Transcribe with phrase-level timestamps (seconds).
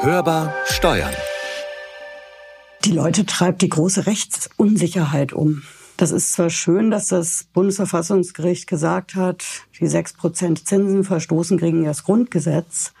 [0.00, 1.12] Hörbar Steuern.
[2.84, 5.64] Die Leute treibt die große Rechtsunsicherheit um.
[5.96, 9.44] Das ist zwar schön, dass das Bundesverfassungsgericht gesagt hat,
[9.80, 12.92] die sechs Prozent Zinsen verstoßen gegen das Grundgesetz.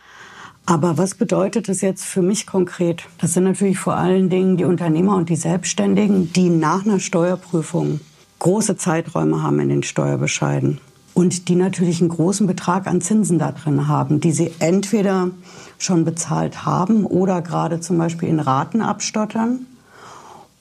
[0.66, 3.04] Aber was bedeutet das jetzt für mich konkret?
[3.18, 8.00] Das sind natürlich vor allen Dingen die Unternehmer und die Selbstständigen, die nach einer Steuerprüfung
[8.40, 10.80] große Zeiträume haben in den Steuerbescheiden
[11.18, 15.32] und die natürlich einen großen Betrag an Zinsen da drin haben, die sie entweder
[15.76, 19.66] schon bezahlt haben oder gerade zum Beispiel in Raten abstottern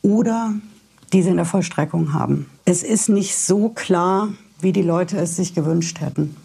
[0.01, 0.53] oder
[1.13, 2.49] die sie in der Vollstreckung haben.
[2.65, 4.29] Es ist nicht so klar,
[4.59, 6.35] wie die Leute es sich gewünscht hätten.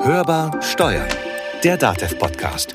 [0.00, 1.08] Hörbar Steuern,
[1.62, 2.74] der DATEV-Podcast.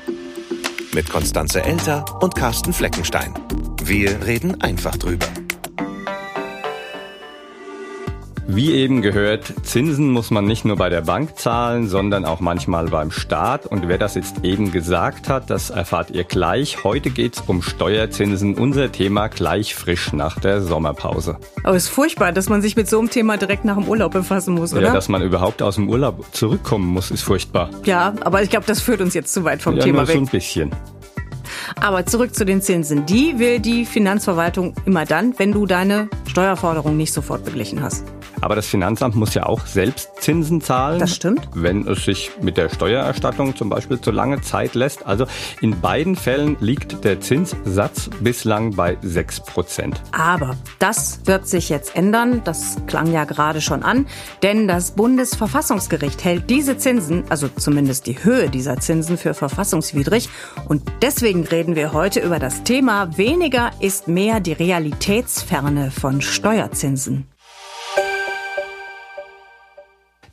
[0.94, 3.34] Mit Konstanze Elter und Carsten Fleckenstein.
[3.82, 5.26] Wir reden einfach drüber.
[8.54, 12.88] Wie eben gehört, Zinsen muss man nicht nur bei der Bank zahlen, sondern auch manchmal
[12.88, 13.64] beim Staat.
[13.64, 16.84] Und wer das jetzt eben gesagt hat, das erfahrt ihr gleich.
[16.84, 21.38] Heute geht's um Steuerzinsen, unser Thema gleich frisch nach der Sommerpause.
[21.64, 24.12] Aber es ist furchtbar, dass man sich mit so einem Thema direkt nach dem Urlaub
[24.12, 24.82] befassen muss, oder?
[24.82, 27.70] Ja, dass man überhaupt aus dem Urlaub zurückkommen muss, ist furchtbar.
[27.84, 30.14] Ja, aber ich glaube, das führt uns jetzt zu weit vom ja, Thema nur weg.
[30.16, 30.70] so ein bisschen.
[31.80, 33.06] Aber zurück zu den Zinsen.
[33.06, 38.04] Die will die Finanzverwaltung immer dann, wenn du deine Steuerforderung nicht sofort beglichen hast.
[38.42, 40.98] Aber das Finanzamt muss ja auch selbst Zinsen zahlen.
[40.98, 41.48] Das stimmt.
[41.54, 45.06] Wenn es sich mit der Steuererstattung zum Beispiel zu lange Zeit lässt.
[45.06, 45.26] Also
[45.60, 50.02] in beiden Fällen liegt der Zinssatz bislang bei 6 Prozent.
[50.10, 52.42] Aber das wird sich jetzt ändern.
[52.44, 54.06] Das klang ja gerade schon an.
[54.42, 60.28] Denn das Bundesverfassungsgericht hält diese Zinsen, also zumindest die Höhe dieser Zinsen, für verfassungswidrig.
[60.68, 67.31] Und deswegen reden wir heute über das Thema weniger ist mehr die Realitätsferne von Steuerzinsen.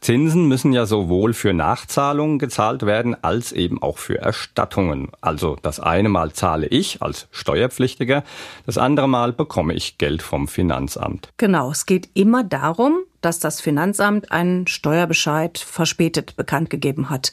[0.10, 5.12] Zinsen müssen ja sowohl für Nachzahlungen gezahlt werden als eben auch für Erstattungen.
[5.22, 8.24] Also das eine Mal zahle ich als Steuerpflichtiger,
[8.66, 11.30] das andere Mal bekomme ich Geld vom Finanzamt.
[11.38, 17.32] Genau, es geht immer darum, dass das Finanzamt einen Steuerbescheid verspätet bekannt gegeben hat.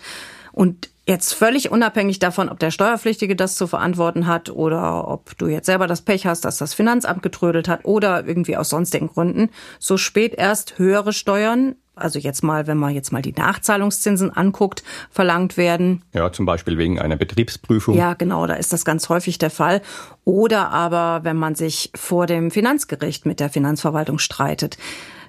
[0.53, 5.47] Und Jetzt völlig unabhängig davon, ob der Steuerpflichtige das zu verantworten hat oder ob du
[5.47, 9.51] jetzt selber das Pech hast, dass das Finanzamt getrödelt hat oder irgendwie aus sonstigen Gründen,
[9.79, 14.85] so spät erst höhere Steuern, also jetzt mal, wenn man jetzt mal die Nachzahlungszinsen anguckt,
[15.11, 16.03] verlangt werden.
[16.13, 17.97] Ja, zum Beispiel wegen einer Betriebsprüfung.
[17.97, 19.83] Ja, genau, da ist das ganz häufig der Fall.
[20.25, 24.77] Oder aber, wenn man sich vor dem Finanzgericht mit der Finanzverwaltung streitet.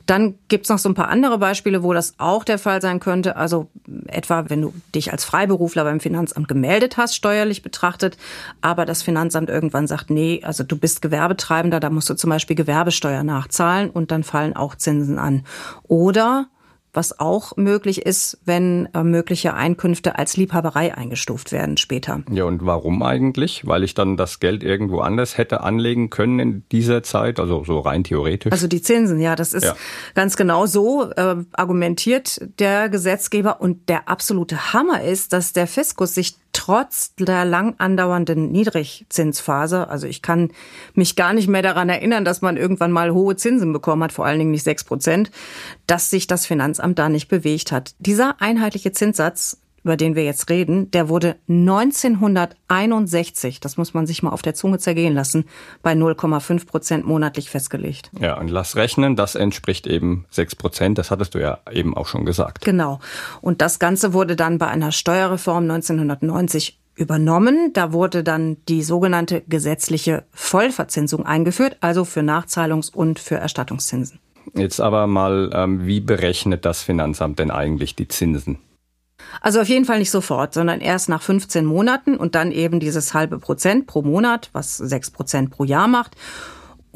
[0.07, 3.35] Dann gibt's noch so ein paar andere Beispiele, wo das auch der Fall sein könnte.
[3.35, 3.69] Also
[4.07, 8.17] etwa, wenn du dich als Freiberufler beim Finanzamt gemeldet hast, steuerlich betrachtet,
[8.61, 12.55] aber das Finanzamt irgendwann sagt, nee, also du bist Gewerbetreibender, da musst du zum Beispiel
[12.55, 15.43] Gewerbesteuer nachzahlen und dann fallen auch Zinsen an.
[15.89, 16.47] Oder
[16.93, 22.23] was auch möglich ist, wenn äh, mögliche Einkünfte als Liebhaberei eingestuft werden später.
[22.31, 23.67] Ja, und warum eigentlich?
[23.67, 27.79] Weil ich dann das Geld irgendwo anders hätte anlegen können in dieser Zeit, also so
[27.79, 28.51] rein theoretisch.
[28.51, 29.75] Also die Zinsen, ja, das ist Ja.
[30.15, 33.61] ganz genau so äh, argumentiert der Gesetzgeber.
[33.61, 40.07] Und der absolute Hammer ist, dass der Fiskus sich trotz der lang andauernden Niedrigzinsphase, also
[40.07, 40.49] ich kann
[40.95, 44.25] mich gar nicht mehr daran erinnern, dass man irgendwann mal hohe Zinsen bekommen hat, vor
[44.25, 45.29] allen Dingen nicht sechs Prozent,
[45.85, 47.93] dass sich das Finanzamt da nicht bewegt hat.
[47.99, 54.21] Dieser einheitliche Zinssatz über den wir jetzt reden, der wurde 1961, das muss man sich
[54.21, 55.45] mal auf der Zunge zergehen lassen,
[55.81, 58.11] bei 0,5 Prozent monatlich festgelegt.
[58.19, 62.07] ja, und lass rechnen, das entspricht eben 6 Prozent, das hattest du ja eben auch
[62.07, 62.65] schon gesagt.
[62.65, 62.99] Genau.
[63.39, 67.71] Und das Ganze wurde dann bei einer Steuerreform 1990 übernommen.
[67.71, 74.19] Da wurde dann die sogenannte gesetzliche Vollverzinsung eingeführt, also für Nachzahlungs- und für Erstattungszinsen.
[74.53, 78.59] Jetzt aber mal, ähm, wie berechnet das Finanzamt denn eigentlich die Zinsen?
[79.41, 83.13] Also auf jeden Fall nicht sofort, sondern erst nach 15 Monaten und dann eben dieses
[83.13, 86.15] halbe Prozent pro Monat, was 6 Prozent pro Jahr macht.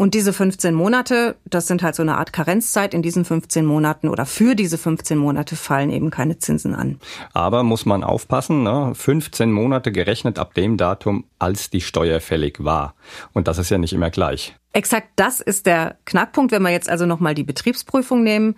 [0.02, 2.96] Und diese 15 Monate, das sind halt so eine Art Karenzzeit.
[2.96, 7.00] In diesen 15 Monaten oder für diese 15 Monate fallen eben keine Zinsen an.
[7.34, 8.94] Aber muss man aufpassen, ne?
[8.96, 12.96] 15 Monate gerechnet ab dem Datum, als die Steuer fällig war.
[13.34, 14.56] Und das ist ja nicht immer gleich.
[14.74, 18.56] Exakt das ist der Knackpunkt, wenn wir jetzt also nochmal die Betriebsprüfung nehmen.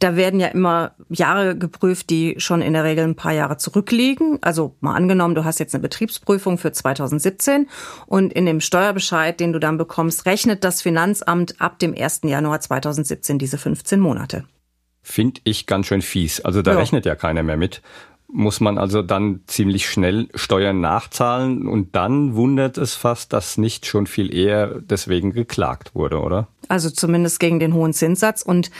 [0.00, 4.38] Da werden ja immer Jahre geprüft, die schon in der Regel ein paar Jahre zurückliegen.
[4.42, 7.68] Also mal angenommen, du hast jetzt eine Betriebsprüfung für 2017
[8.06, 12.20] und in dem Steuerbescheid, den du dann bekommst, rechnet das Finanzamt ab dem 1.
[12.24, 14.44] Januar 2017 diese 15 Monate.
[15.02, 16.40] Finde ich ganz schön fies.
[16.42, 16.78] Also da Ja.
[16.78, 17.82] rechnet ja keiner mehr mit.
[18.30, 23.86] Muss man also dann ziemlich schnell Steuern nachzahlen und dann wundert es fast, dass nicht
[23.86, 26.46] schon viel eher deswegen geklagt wurde, oder?
[26.68, 28.70] Also zumindest gegen den hohen Zinssatz und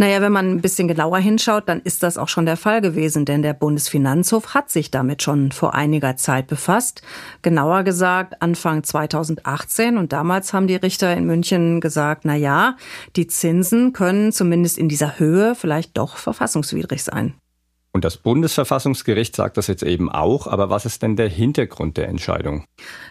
[0.00, 3.26] Naja, wenn man ein bisschen genauer hinschaut, dann ist das auch schon der Fall gewesen,
[3.26, 7.02] denn der Bundesfinanzhof hat sich damit schon vor einiger Zeit befasst.
[7.42, 12.78] Genauer gesagt Anfang 2018 und damals haben die Richter in München gesagt, na ja,
[13.14, 17.34] die Zinsen können zumindest in dieser Höhe vielleicht doch verfassungswidrig sein.
[17.92, 22.08] Und das Bundesverfassungsgericht sagt das jetzt eben auch, aber was ist denn der Hintergrund der
[22.08, 22.64] Entscheidung?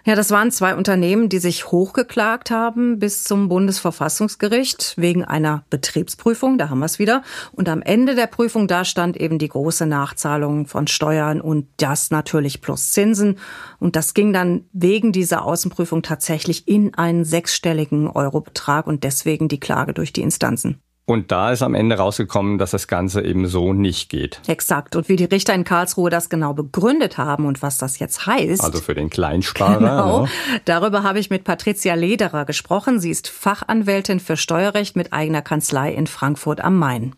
[0.06, 6.58] Ja, das waren zwei Unternehmen, die sich hochgeklagt haben bis zum Bundesverfassungsgericht wegen einer Betriebsprüfung,
[6.58, 7.24] da haben wir es wieder.
[7.52, 12.10] Und am Ende der Prüfung, da stand eben die große Nachzahlung von Steuern und das
[12.10, 13.38] natürlich plus Zinsen.
[13.80, 19.60] Und das ging dann wegen dieser Außenprüfung tatsächlich in einen sechsstelligen Eurobetrag und deswegen die
[19.60, 20.82] Klage durch die Instanzen.
[21.10, 24.42] Und da ist am Ende rausgekommen, dass das Ganze eben so nicht geht.
[24.46, 24.96] Exakt.
[24.96, 28.64] Und wie die Richter in Karlsruhe das genau begründet haben und was das jetzt heißt.
[28.64, 29.80] Also für den Kleinsparer.
[29.80, 30.22] Genau.
[30.22, 30.30] Ne?
[30.66, 33.00] Darüber habe ich mit Patricia Lederer gesprochen.
[33.00, 37.16] Sie ist Fachanwältin für Steuerrecht mit eigener Kanzlei in Frankfurt am Main.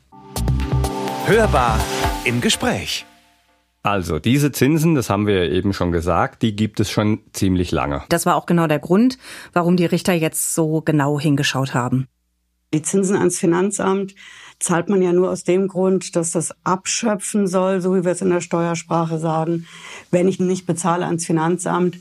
[1.26, 1.78] Hörbar
[2.24, 3.06] im Gespräch.
[3.84, 7.72] Also diese Zinsen, das haben wir ja eben schon gesagt, die gibt es schon ziemlich
[7.72, 8.04] lange.
[8.08, 9.18] Das war auch genau der Grund,
[9.52, 12.08] warum die Richter jetzt so genau hingeschaut haben.
[12.74, 14.16] Die Zinsen ans Finanzamt
[14.60, 18.22] zahlt man ja nur aus dem Grund, dass das abschöpfen soll, so wie wir es
[18.22, 19.66] in der Steuersprache sagen.
[20.12, 21.98] Wenn ich nicht bezahle ans Finanzamt,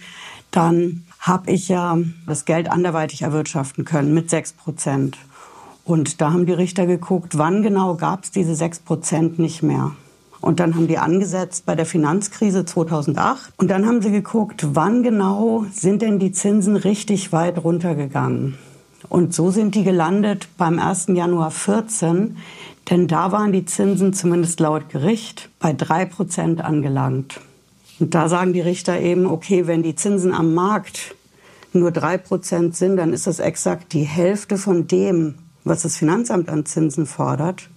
[0.51, 5.19] dann habe ich ja das Geld anderweitig erwirtschaften können mit sechs Prozent.
[5.85, 9.93] Und da haben die Richter geguckt, wann genau gab es diese sechs Prozent nicht mehr.
[10.41, 13.53] Und dann haben die angesetzt bei der Finanzkrise 2008.
[13.57, 18.57] Und dann haben sie geguckt, wann genau sind denn die Zinsen richtig weit runtergegangen.
[19.11, 21.09] Und so sind die gelandet beim 1.
[21.09, 22.37] Januar 14,
[22.89, 27.41] denn da waren die Zinsen zumindest laut Gericht bei drei Prozent angelangt.
[27.99, 31.17] Und da sagen die Richter eben, okay, wenn die Zinsen am Markt
[31.73, 35.35] nur drei Prozent sind, dann ist das exakt die Hälfte von dem,
[35.65, 37.69] was das Finanzamt an Zinsen fordert.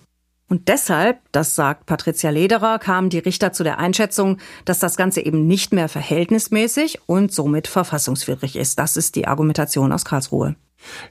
[0.50, 5.22] Und deshalb, das sagt Patricia Lederer, kamen die Richter zu der Einschätzung, dass das Ganze
[5.22, 8.78] eben nicht mehr verhältnismäßig und somit verfassungswidrig ist.
[8.78, 10.56] Das ist die Argumentation aus Karlsruhe.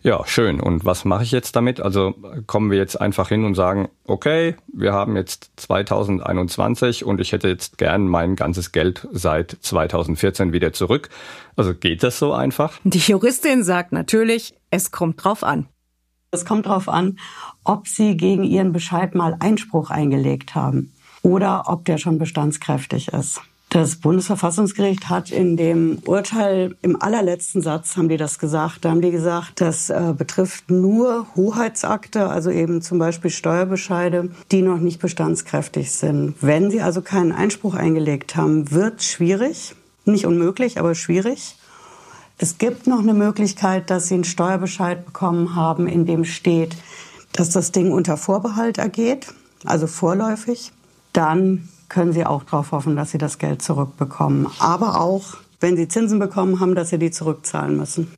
[0.02, 0.60] Ja, schön.
[0.60, 1.80] Und was mache ich jetzt damit?
[1.80, 2.14] Also
[2.46, 7.48] kommen wir jetzt einfach hin und sagen, okay, wir haben jetzt 2021 und ich hätte
[7.48, 11.08] jetzt gern mein ganzes Geld seit 2014 wieder zurück.
[11.56, 12.78] Also geht das so einfach?
[12.84, 15.66] Die Juristin sagt natürlich, es kommt drauf an.
[16.30, 17.18] Es kommt darauf an,
[17.62, 20.92] ob Sie gegen Ihren Bescheid mal Einspruch eingelegt haben
[21.22, 23.40] oder ob der schon bestandskräftig ist.
[23.72, 28.84] Das Bundesverfassungsgericht hat in dem Urteil im allerletzten Satz haben die das gesagt.
[28.84, 34.60] Da haben die gesagt, das äh, betrifft nur Hoheitsakte, also eben zum Beispiel Steuerbescheide, die
[34.60, 36.34] noch nicht bestandskräftig sind.
[36.42, 39.74] Wenn sie also keinen Einspruch eingelegt haben, wird schwierig,
[40.04, 41.56] nicht unmöglich, aber schwierig.
[42.36, 46.76] Es gibt noch eine Möglichkeit, dass sie einen Steuerbescheid bekommen haben, in dem steht,
[47.32, 49.28] dass das Ding unter Vorbehalt ergeht,
[49.64, 50.72] also vorläufig.
[51.12, 54.46] Dann können Sie auch darauf hoffen, dass Sie das Geld zurückbekommen.
[54.58, 58.12] Aber auch, wenn Sie Zinsen bekommen haben, dass Sie die zurückzahlen müssen.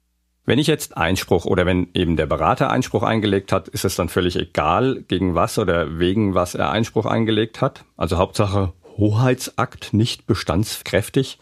[0.46, 4.10] Wenn ich jetzt Einspruch oder wenn eben der Berater Einspruch eingelegt hat, ist es dann
[4.10, 7.84] völlig egal, gegen was oder wegen was er Einspruch eingelegt hat?
[7.96, 11.38] Also Hauptsache Hoheitsakt nicht bestandskräftig?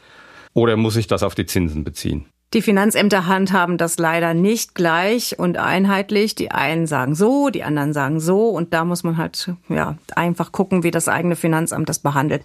[0.54, 2.26] Oder muss ich das auf die Zinsen beziehen?
[2.52, 6.34] Die Finanzämter handhaben das leider nicht gleich und einheitlich.
[6.34, 10.52] Die einen sagen so, die anderen sagen so und da muss man halt ja einfach
[10.52, 12.42] gucken, wie das eigene Finanzamt das behandelt.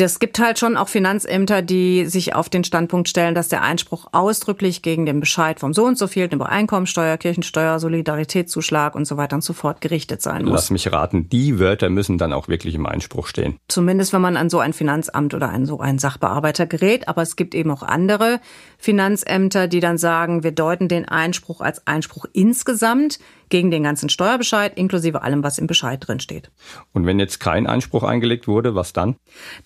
[0.00, 4.06] Das gibt halt schon auch Finanzämter, die sich auf den Standpunkt stellen, dass der Einspruch
[4.12, 9.18] ausdrücklich gegen den Bescheid vom so und so viel, über Einkommensteuer, Kirchensteuer, Solidaritätszuschlag und so
[9.18, 10.54] weiter und so fort gerichtet sein muss.
[10.54, 13.58] Lass mich raten, die Wörter müssen dann auch wirklich im Einspruch stehen.
[13.68, 17.06] Zumindest wenn man an so ein Finanzamt oder an so einen Sachbearbeiter gerät.
[17.06, 18.40] Aber es gibt eben auch andere
[18.78, 23.18] Finanzämter, die dann sagen, wir deuten den Einspruch als Einspruch insgesamt
[23.50, 26.50] gegen den ganzen Steuerbescheid, inklusive allem, was im Bescheid drin steht.
[26.92, 29.16] Und wenn jetzt kein Einspruch eingelegt wurde, was dann?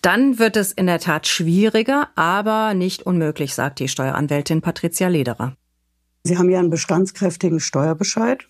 [0.02, 5.56] Dann wird es in der Tat schwieriger, aber nicht unmöglich, sagt die Steueranwältin Patricia Lederer.
[6.24, 8.46] Sie haben ja einen bestandskräftigen Steuerbescheid.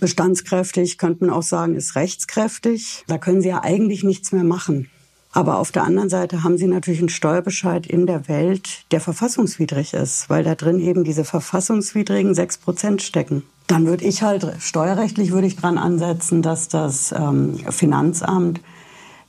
[0.00, 3.04] Bestandskräftig könnte man auch sagen, ist rechtskräftig.
[3.06, 4.90] Da können Sie ja eigentlich nichts mehr machen.
[5.38, 9.94] Aber auf der anderen Seite haben Sie natürlich einen Steuerbescheid in der Welt, der verfassungswidrig
[9.94, 13.44] ist, weil da drin eben diese verfassungswidrigen sechs Prozent stecken.
[13.68, 18.60] Dann würde ich halt, steuerrechtlich würde ich dran ansetzen, dass das ähm, Finanzamt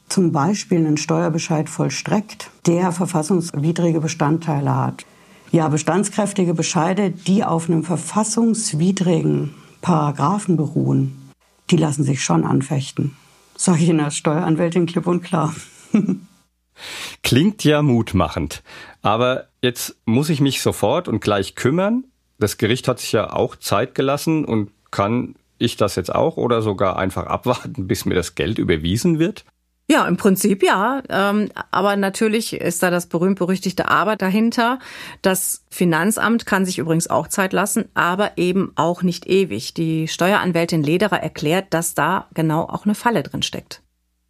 [0.07, 5.05] zum Beispiel einen Steuerbescheid vollstreckt, der verfassungswidrige Bestandteile hat.
[5.51, 11.29] Ja, bestandskräftige Bescheide, die auf einem verfassungswidrigen Paragraphen beruhen,
[11.69, 13.15] die lassen sich schon anfechten.
[13.55, 15.53] Sage ich in der Steueranwältin klipp und klar.
[17.24, 18.63] Klingt ja mutmachend.
[19.01, 22.05] Aber jetzt muss ich mich sofort und gleich kümmern
[22.39, 26.62] das Gericht hat sich ja auch Zeit gelassen und kann ich das jetzt auch oder
[26.62, 29.46] sogar einfach abwarten, bis mir das Geld überwiesen wird?
[29.91, 31.01] Ja, im Prinzip ja.
[31.10, 34.77] Ähm, aber natürlich ist da das berühmt-berüchtigte Aber dahinter.
[35.24, 39.74] Das Finanzamt kann sich übrigens auch Zeit lassen, aber eben auch nicht ewig.
[39.74, 43.81] Die Steueranwältin Lederer erklärt, dass da genau auch eine Falle drin steckt.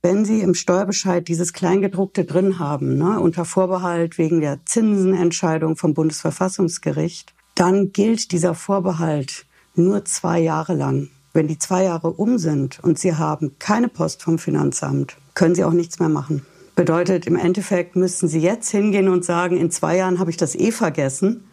[0.02, 5.94] Wenn Sie im Steuerbescheid dieses Kleingedruckte drin haben, ne, unter Vorbehalt wegen der Zinsenentscheidung vom
[5.94, 11.10] Bundesverfassungsgericht, dann gilt dieser Vorbehalt nur zwei Jahre lang.
[11.34, 15.66] Wenn die zwei Jahre um sind und Sie haben keine Post vom Finanzamt, können Sie
[15.66, 16.46] auch nichts mehr machen.
[16.76, 20.56] Bedeutet, im Endeffekt müssten Sie jetzt hingehen und sagen, in zwei Jahren habe ich das
[20.56, 21.44] eh vergessen.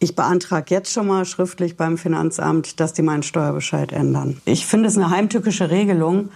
[0.00, 4.40] Ich beantrage jetzt schon mal schriftlich beim Finanzamt, dass die meinen Steuerbescheid ändern.
[4.44, 6.30] Ich finde es eine heimtückische Regelung,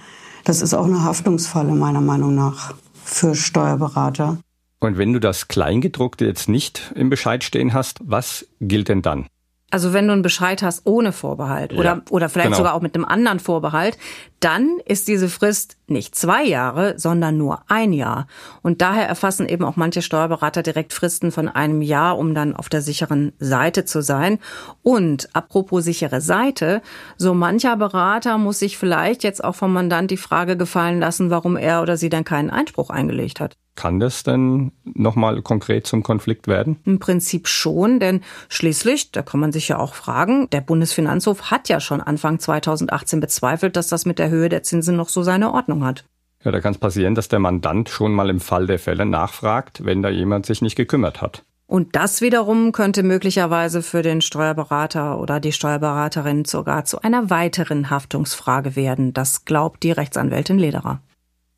[0.44, 4.38] das ist auch eine Haftungsfalle meiner Meinung nach für Steuerberater.
[4.80, 9.26] Und wenn du das Kleingedruckte jetzt nicht im Bescheid stehen hast, was gilt denn dann?
[9.74, 12.58] Also wenn du einen Bescheid hast ohne Vorbehalt oder, ja, oder vielleicht genau.
[12.58, 13.98] sogar auch mit einem anderen Vorbehalt,
[14.38, 18.28] dann ist diese Frist nicht zwei Jahre, sondern nur ein Jahr.
[18.62, 22.68] Und daher erfassen eben auch manche Steuerberater direkt Fristen von einem Jahr, um dann auf
[22.68, 24.38] der sicheren Seite zu sein.
[24.84, 26.80] Und apropos sichere Seite,
[27.16, 31.56] so mancher Berater muss sich vielleicht jetzt auch vom Mandant die Frage gefallen lassen, warum
[31.56, 33.56] er oder sie dann keinen Einspruch eingelegt hat.
[33.76, 36.78] Kann das denn nochmal konkret zum Konflikt werden?
[36.84, 41.68] Im Prinzip schon, denn schließlich, da kann man sich ja auch fragen, der Bundesfinanzhof hat
[41.68, 45.52] ja schon Anfang 2018 bezweifelt, dass das mit der Höhe der Zinsen noch so seine
[45.52, 46.04] Ordnung hat.
[46.44, 49.84] Ja, da kann es passieren, dass der Mandant schon mal im Fall der Fälle nachfragt,
[49.84, 51.42] wenn da jemand sich nicht gekümmert hat.
[51.66, 57.88] Und das wiederum könnte möglicherweise für den Steuerberater oder die Steuerberaterin sogar zu einer weiteren
[57.88, 59.14] Haftungsfrage werden.
[59.14, 61.00] Das glaubt die Rechtsanwältin Lederer.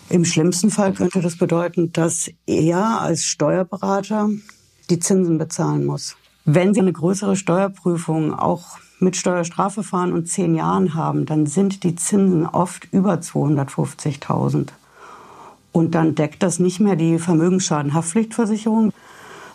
[0.09, 4.31] Im schlimmsten Fall könnte das bedeuten, dass er als Steuerberater
[4.89, 6.17] die Zinsen bezahlen muss.
[6.45, 11.97] Wenn Sie eine größere Steuerprüfung auch mit Steuerstrafverfahren und zehn Jahren haben, dann sind die
[11.97, 14.69] Zinsen oft über 250.000.
[15.73, 18.93] Und dann deckt das nicht mehr die Vermögensschadenhaftpflichtversicherung,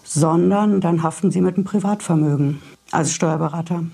[0.03, 3.85] sondern dann haften Sie mit dem Privatvermögen als Steuerberater.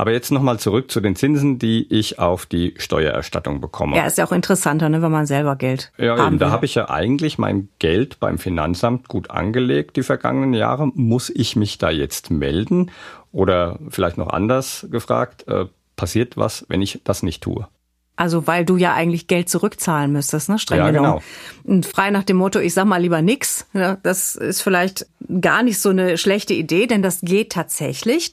[0.00, 3.98] Aber jetzt nochmal zurück zu den Zinsen, die ich auf die Steuererstattung bekomme.
[3.98, 6.64] Ja, ist ja auch interessanter, ne, wenn man selber Geld Ja, haben eben, da habe
[6.64, 10.86] ich ja eigentlich mein Geld beim Finanzamt gut angelegt die vergangenen Jahre.
[10.94, 12.90] Muss ich mich da jetzt melden?
[13.30, 15.66] Oder vielleicht noch anders gefragt, äh,
[15.96, 17.68] passiert was, wenn ich das nicht tue?
[18.16, 20.58] Also weil du ja eigentlich Geld zurückzahlen müsstest, ne?
[20.58, 20.90] Streng ja.
[20.90, 21.22] Genau.
[21.64, 23.66] Und frei nach dem Motto, ich sag mal lieber nix.
[23.74, 25.06] Ja, das ist vielleicht
[25.40, 28.32] gar nicht so eine schlechte Idee, denn das geht tatsächlich.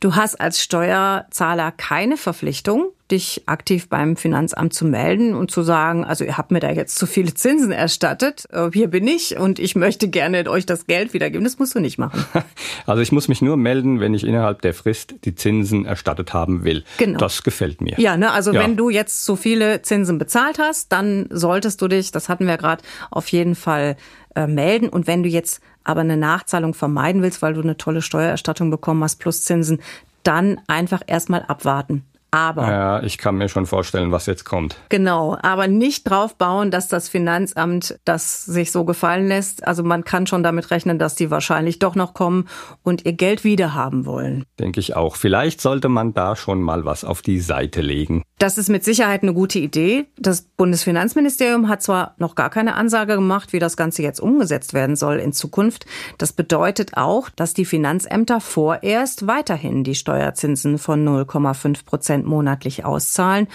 [0.00, 6.04] Du hast als Steuerzahler keine Verpflichtung, dich aktiv beim Finanzamt zu melden und zu sagen,
[6.04, 9.58] also ihr habt mir da jetzt zu viele Zinsen erstattet, äh, hier bin ich und
[9.58, 11.42] ich möchte gerne euch das Geld wiedergeben.
[11.42, 12.24] Das musst du nicht machen.
[12.86, 16.64] Also ich muss mich nur melden, wenn ich innerhalb der Frist die Zinsen erstattet haben
[16.64, 16.84] will.
[16.96, 17.18] Genau.
[17.18, 17.94] Das gefällt mir.
[17.98, 18.62] Ja, ne, also ja.
[18.62, 22.56] wenn du jetzt zu viele Zinsen bezahlt hast, dann solltest du dich, das hatten wir
[22.56, 23.96] gerade, auf jeden Fall
[24.34, 24.88] äh, melden.
[24.88, 29.02] Und wenn du jetzt aber eine Nachzahlung vermeiden willst, weil du eine tolle Steuererstattung bekommen
[29.02, 29.80] hast plus Zinsen,
[30.22, 32.04] dann einfach erstmal abwarten.
[32.30, 32.70] Aber.
[32.70, 34.76] Ja, ich kann mir schon vorstellen, was jetzt kommt.
[34.90, 39.66] Genau, aber nicht drauf bauen, dass das Finanzamt das sich so gefallen lässt.
[39.66, 42.46] Also man kann schon damit rechnen, dass die wahrscheinlich doch noch kommen
[42.82, 44.44] und ihr Geld wieder haben wollen.
[44.58, 45.16] Denke ich auch.
[45.16, 48.22] Vielleicht sollte man da schon mal was auf die Seite legen.
[48.38, 50.06] Das ist mit Sicherheit eine gute Idee.
[50.16, 54.94] Das Bundesfinanzministerium hat zwar noch gar keine Ansage gemacht, wie das Ganze jetzt umgesetzt werden
[54.94, 55.86] soll in Zukunft.
[56.18, 63.48] Das bedeutet auch, dass die Finanzämter vorerst weiterhin die Steuerzinsen von 0,5 Prozent monatlich auszahlen.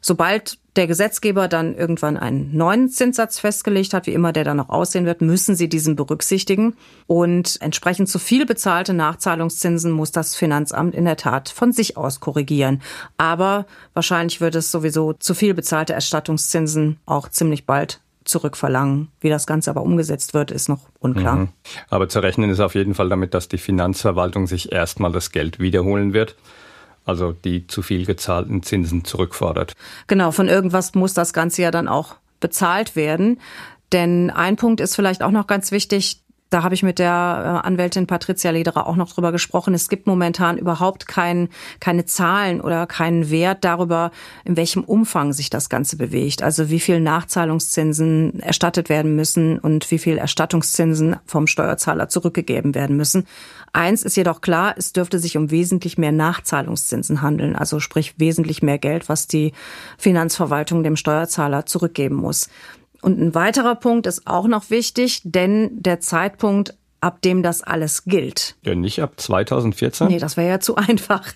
[0.00, 4.68] Sobald der Gesetzgeber dann irgendwann einen neuen Zinssatz festgelegt hat, wie immer der dann noch
[4.68, 6.74] aussehen wird, müssen sie diesen berücksichtigen.
[7.06, 12.20] Und entsprechend zu viel bezahlte Nachzahlungszinsen muss das Finanzamt in der Tat von sich aus
[12.20, 12.82] korrigieren.
[13.18, 19.08] Aber wahrscheinlich wird es sowieso zu viel bezahlte Erstattungszinsen auch ziemlich bald zurückverlangen.
[19.20, 21.36] Wie das Ganze aber umgesetzt wird, ist noch unklar.
[21.36, 21.48] Mhm.
[21.88, 25.58] Aber zu rechnen ist auf jeden Fall damit, dass die Finanzverwaltung sich erstmal das Geld
[25.58, 26.36] wiederholen wird
[27.10, 29.74] also die zu viel gezahlten Zinsen zurückfordert.
[30.06, 33.38] Genau, von irgendwas muss das Ganze ja dann auch bezahlt werden.
[33.92, 37.66] Denn ein Punkt ist vielleicht auch noch ganz wichtig, da habe ich mit der äh,
[37.66, 39.72] Anwältin Patricia Lederer auch noch drüber gesprochen.
[39.72, 41.48] Es gibt momentan überhaupt kein,
[41.78, 44.10] keine Zahlen oder keinen Wert darüber,
[44.44, 46.42] in welchem Umfang sich das Ganze bewegt.
[46.42, 52.96] Also wie viel Nachzahlungszinsen erstattet werden müssen und wie viel Erstattungszinsen vom Steuerzahler zurückgegeben werden
[52.96, 53.26] müssen.
[53.72, 58.62] Eins ist jedoch klar, es dürfte sich um wesentlich mehr Nachzahlungszinsen handeln, also sprich wesentlich
[58.62, 59.52] mehr Geld, was die
[59.98, 62.48] Finanzverwaltung dem Steuerzahler zurückgeben muss.
[63.02, 68.04] Und ein weiterer Punkt ist auch noch wichtig, denn der Zeitpunkt, ab dem das alles
[68.04, 68.56] gilt.
[68.62, 70.08] Ja, nicht ab 2014?
[70.08, 71.26] Nee, das wäre ja zu einfach.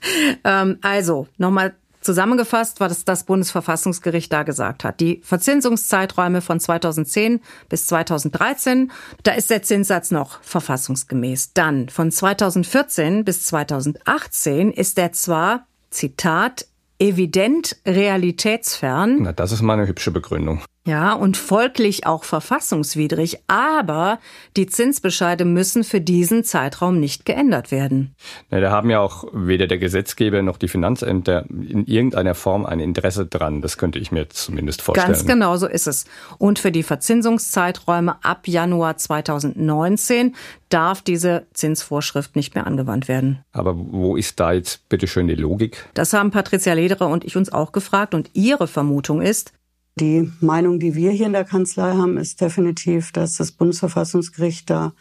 [0.45, 1.75] Ähm, also, nochmal
[2.05, 5.01] Zusammengefasst, was das Bundesverfassungsgericht da gesagt hat.
[5.01, 8.93] Die Verzinsungszeiträume von 2010 bis 2013,
[9.23, 11.55] da ist der Zinssatz noch verfassungsgemäß.
[11.55, 16.67] Dann von 2014 bis 2018 ist er zwar, Zitat,
[16.99, 19.23] evident realitätsfern.
[19.23, 20.61] Na, das ist mal eine hübsche Begründung.
[20.87, 24.19] Ja, und folglich auch verfassungswidrig, aber
[24.55, 28.15] die Zinsbescheide müssen für diesen Zeitraum nicht geändert werden.
[28.51, 32.81] Na, da haben ja auch weder der Gesetzgeber noch die Finanzämter in irgendeiner Form ein
[32.81, 33.63] Interesse dran.
[33.63, 35.09] Das könnte ich mir zumindest vorstellen.
[35.13, 36.05] Ganz genau so ist es.
[36.37, 40.35] Und für die Verzinsungszeiträume ab Januar 2019
[40.69, 43.43] darf diese Zinsvorschrift nicht mehr angewandt werden.
[43.53, 45.87] Aber wo ist da jetzt bitteschön die Logik?
[45.95, 49.55] Das haben Patricia Lederer und ich uns auch gefragt und ihre Vermutung ist,
[50.01, 54.93] die Meinung, die wir hier in der Kanzlei haben, ist definitiv, dass das Bundesverfassungsgericht da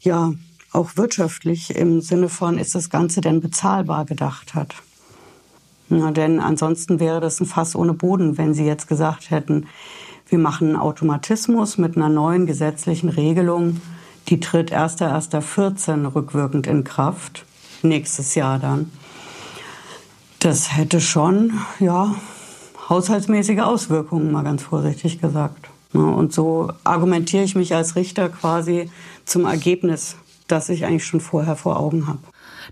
[0.00, 0.32] ja
[0.72, 4.74] auch wirtschaftlich im Sinne von, ist das Ganze denn bezahlbar gedacht hat.
[5.88, 9.66] Na, denn ansonsten wäre das ein Fass ohne Boden, wenn Sie jetzt gesagt hätten,
[10.28, 13.80] wir machen einen Automatismus mit einer neuen gesetzlichen Regelung,
[14.28, 17.46] die tritt 1.1.14 rückwirkend in Kraft,
[17.82, 18.92] nächstes Jahr dann.
[20.38, 22.14] Das hätte schon, ja,
[22.88, 25.68] haushaltsmäßige Auswirkungen, mal ganz vorsichtig gesagt.
[25.92, 28.90] Und so argumentiere ich mich als Richter quasi
[29.24, 30.16] zum Ergebnis,
[30.46, 32.18] das ich eigentlich schon vorher vor Augen habe.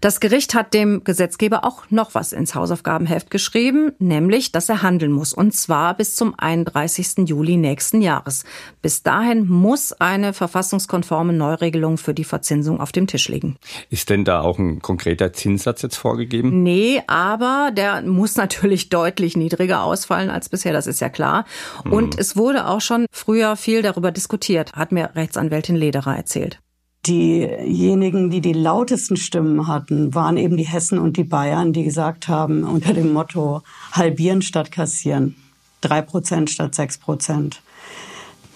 [0.01, 5.13] Das Gericht hat dem Gesetzgeber auch noch was ins Hausaufgabenheft geschrieben, nämlich, dass er handeln
[5.13, 7.29] muss, und zwar bis zum 31.
[7.29, 8.45] Juli nächsten Jahres.
[8.83, 13.57] Bis dahin muss eine verfassungskonforme Neuregelung für die Verzinsung auf dem Tisch liegen.
[13.91, 16.63] Ist denn da auch ein konkreter Zinssatz jetzt vorgegeben?
[16.63, 21.45] Nee, aber der muss natürlich deutlich niedriger ausfallen als bisher, das ist ja klar.
[21.85, 22.21] Und hm.
[22.21, 26.61] es wurde auch schon früher viel darüber diskutiert, hat mir Rechtsanwältin Lederer erzählt.
[27.07, 32.27] Diejenigen, die die lautesten Stimmen hatten, waren eben die Hessen und die Bayern, die gesagt
[32.27, 35.37] haben, unter dem Motto halbieren statt kassieren,
[35.81, 37.63] drei Prozent statt sechs Prozent.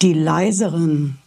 [0.03, 1.19] Die leiseren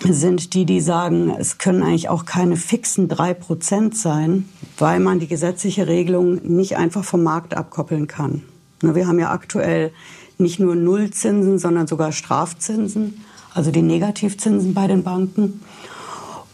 [0.00, 4.48] sind die, die sagen, es können eigentlich auch keine fixen drei Prozent sein,
[4.78, 8.42] weil man die gesetzliche Regelung nicht einfach vom Markt abkoppeln kann.
[8.80, 9.92] Wir haben ja aktuell
[10.38, 13.22] nicht nur Nullzinsen, sondern sogar Strafzinsen,
[13.54, 15.60] also die Negativzinsen bei den Banken.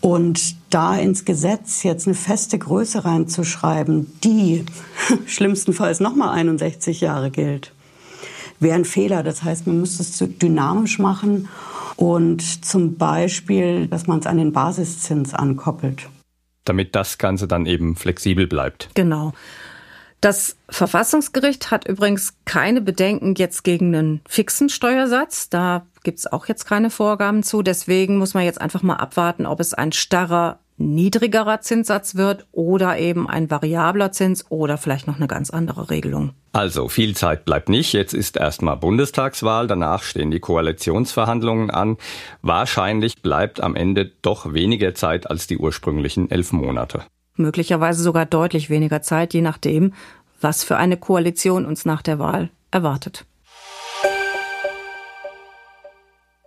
[0.01, 4.65] Und da ins Gesetz jetzt eine feste Größe reinzuschreiben, die
[5.27, 7.73] schlimmstenfalls nochmal 61 Jahre gilt,
[8.61, 9.23] wäre ein Fehler.
[9.23, 11.49] Das heißt, man müsste es dynamisch machen
[11.97, 16.09] und zum Beispiel, dass man es an den Basiszins ankoppelt.
[16.65, 18.91] Damit das Ganze dann eben flexibel bleibt.
[18.95, 19.33] Genau.
[20.21, 25.49] Das Verfassungsgericht hat übrigens keine Bedenken jetzt gegen einen fixen Steuersatz.
[25.49, 27.61] Da gibt es auch jetzt keine Vorgaben zu.
[27.61, 32.99] Deswegen muss man jetzt einfach mal abwarten, ob es ein starrer, niedrigerer Zinssatz wird oder
[32.99, 36.31] eben ein variabler Zins oder vielleicht noch eine ganz andere Regelung.
[36.53, 37.93] Also viel Zeit bleibt nicht.
[37.93, 41.99] Jetzt ist erstmal Bundestagswahl, danach stehen die Koalitionsverhandlungen an.
[42.41, 47.03] Wahrscheinlich bleibt am Ende doch weniger Zeit als die ursprünglichen elf Monate
[47.39, 49.93] möglicherweise sogar deutlich weniger Zeit, je nachdem,
[50.41, 53.28] was für eine Koalition uns nach der Wahl erwartet.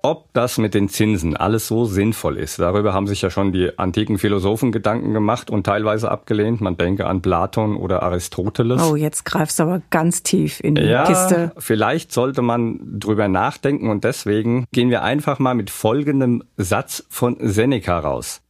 [0.04, 3.78] Ob das mit den Zinsen alles so sinnvoll ist, darüber haben sich ja schon die
[3.78, 6.60] antiken Philosophen Gedanken gemacht und teilweise abgelehnt.
[6.60, 8.82] Man denke an Platon oder Aristoteles.
[8.82, 11.52] Oh, jetzt greifst du aber ganz tief in die ja, Kiste.
[11.60, 17.38] Vielleicht sollte man drüber nachdenken und deswegen gehen wir einfach mal mit folgendem Satz von
[17.40, 18.42] Seneca raus.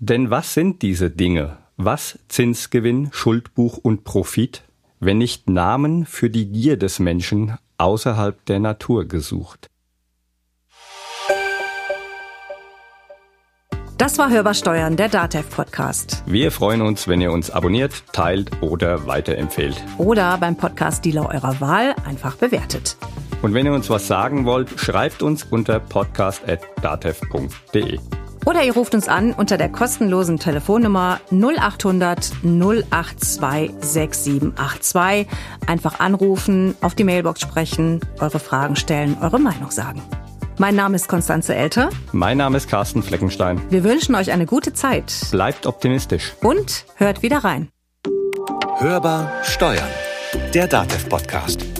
[0.00, 1.58] Denn was sind diese Dinge?
[1.76, 4.64] Was Zinsgewinn, Schuldbuch und Profit,
[4.98, 9.69] wenn nicht Namen für die Gier des Menschen außerhalb der Natur gesucht?
[14.00, 16.22] Das war Hörbar Steuern, der DATEV Podcast.
[16.24, 19.76] Wir freuen uns, wenn ihr uns abonniert, teilt oder weiterempfehlt.
[19.98, 22.96] Oder beim Podcast Dealer eurer Wahl einfach bewertet.
[23.42, 27.98] Und wenn ihr uns was sagen wollt, schreibt uns unter podcast.datev.de.
[28.46, 35.26] Oder ihr ruft uns an unter der kostenlosen Telefonnummer 0800 082 6782.
[35.66, 40.00] Einfach anrufen, auf die Mailbox sprechen, eure Fragen stellen, eure Meinung sagen.
[40.60, 41.88] Mein Name ist Konstanze Elter.
[42.12, 43.62] Mein Name ist Carsten Fleckenstein.
[43.70, 45.10] Wir wünschen euch eine gute Zeit.
[45.30, 46.34] Bleibt optimistisch.
[46.42, 47.70] Und hört wieder rein.
[48.76, 49.88] Hörbar Steuern.
[50.52, 51.79] Der Datev Podcast.